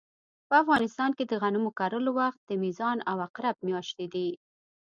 په 0.47 0.55
افغانستان 0.63 1.11
کې 1.17 1.23
د 1.27 1.33
غنمو 1.41 1.69
کرلو 1.79 2.11
وخت 2.19 2.39
د 2.43 2.51
میزان 2.63 2.97
او 3.09 3.15
عقرب 3.25 3.55
مياشتې 3.67 4.05
دي 4.13 4.29